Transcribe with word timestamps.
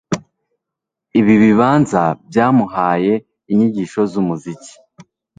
Ibi 1.19 1.33
bibanza 1.43 2.01
byamuhaye 2.29 3.13
inyigisho 3.51 4.01
zumuziki 4.11 4.73